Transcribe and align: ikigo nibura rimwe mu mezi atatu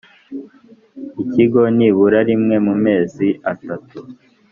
ikigo 1.23 1.61
nibura 1.77 2.19
rimwe 2.29 2.55
mu 2.65 2.73
mezi 2.85 3.27
atatu 3.51 3.97